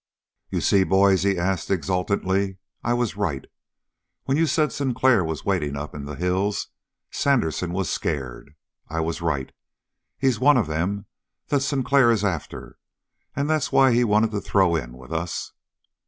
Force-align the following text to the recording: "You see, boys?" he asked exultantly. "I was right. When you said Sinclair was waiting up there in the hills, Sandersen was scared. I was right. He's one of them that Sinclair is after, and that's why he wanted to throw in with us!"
"You 0.49 0.61
see, 0.61 0.83
boys?" 0.83 1.21
he 1.21 1.37
asked 1.37 1.69
exultantly. 1.69 2.57
"I 2.83 2.91
was 2.95 3.15
right. 3.15 3.45
When 4.23 4.35
you 4.35 4.47
said 4.47 4.71
Sinclair 4.73 5.23
was 5.23 5.45
waiting 5.45 5.75
up 5.77 5.91
there 5.91 5.99
in 5.99 6.07
the 6.07 6.15
hills, 6.15 6.69
Sandersen 7.11 7.71
was 7.71 7.87
scared. 7.87 8.55
I 8.89 8.99
was 8.99 9.21
right. 9.21 9.51
He's 10.17 10.39
one 10.39 10.57
of 10.57 10.65
them 10.65 11.05
that 11.49 11.59
Sinclair 11.61 12.09
is 12.09 12.25
after, 12.25 12.79
and 13.35 13.47
that's 13.47 13.71
why 13.71 13.93
he 13.93 14.03
wanted 14.03 14.31
to 14.31 14.41
throw 14.41 14.75
in 14.75 14.93
with 14.97 15.13
us!" 15.13 15.51